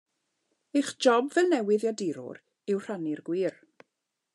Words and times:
Eich 0.79 0.89
job 1.07 1.29
fel 1.35 1.51
newyddiadurwyr 1.51 2.43
yw 2.73 2.83
rhannu'r 2.87 3.27
gwir. 3.31 3.59